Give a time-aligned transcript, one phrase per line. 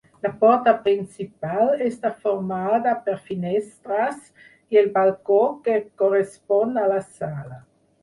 [0.25, 4.19] La porta principal està formada per finestres
[4.75, 7.65] i el balcó que correspon a la sala.